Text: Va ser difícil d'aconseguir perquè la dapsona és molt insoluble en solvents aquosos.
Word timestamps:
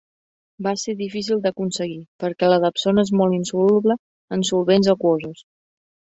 Va 0.67 0.71
ser 0.83 0.95
difícil 1.01 1.43
d'aconseguir 1.43 1.99
perquè 2.23 2.49
la 2.49 2.57
dapsona 2.65 3.05
és 3.09 3.13
molt 3.21 3.37
insoluble 3.41 3.99
en 4.39 4.49
solvents 4.53 4.93
aquosos. 4.97 5.47